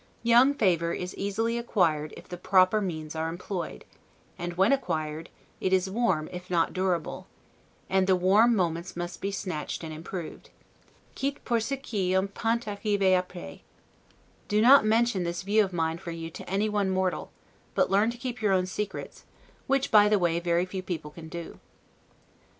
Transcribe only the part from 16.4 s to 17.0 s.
any one